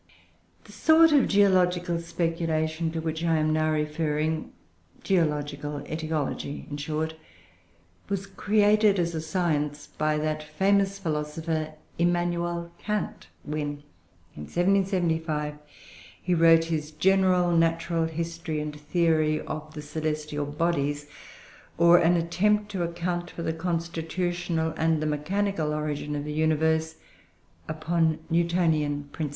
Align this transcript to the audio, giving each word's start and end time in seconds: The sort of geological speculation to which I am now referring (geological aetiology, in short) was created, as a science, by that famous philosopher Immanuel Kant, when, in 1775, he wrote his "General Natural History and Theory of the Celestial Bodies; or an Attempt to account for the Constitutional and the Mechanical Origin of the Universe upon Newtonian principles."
The 0.63 0.71
sort 0.71 1.11
of 1.11 1.27
geological 1.27 1.99
speculation 1.99 2.91
to 2.93 3.01
which 3.01 3.23
I 3.23 3.37
am 3.37 3.53
now 3.53 3.69
referring 3.71 4.51
(geological 5.03 5.81
aetiology, 5.81 6.67
in 6.71 6.77
short) 6.77 7.13
was 8.09 8.25
created, 8.25 8.97
as 8.97 9.13
a 9.13 9.21
science, 9.21 9.85
by 9.99 10.17
that 10.17 10.41
famous 10.41 10.97
philosopher 10.97 11.75
Immanuel 11.99 12.71
Kant, 12.79 13.27
when, 13.43 13.83
in 14.35 14.45
1775, 14.49 15.59
he 16.19 16.33
wrote 16.33 16.63
his 16.63 16.89
"General 16.89 17.55
Natural 17.55 18.05
History 18.05 18.59
and 18.59 18.75
Theory 18.79 19.39
of 19.41 19.71
the 19.75 19.83
Celestial 19.83 20.47
Bodies; 20.47 21.05
or 21.77 21.99
an 21.99 22.17
Attempt 22.17 22.71
to 22.71 22.81
account 22.81 23.29
for 23.29 23.43
the 23.43 23.53
Constitutional 23.53 24.73
and 24.77 24.99
the 24.99 25.05
Mechanical 25.05 25.71
Origin 25.71 26.15
of 26.15 26.25
the 26.25 26.33
Universe 26.33 26.95
upon 27.67 28.17
Newtonian 28.31 29.03
principles." 29.11 29.29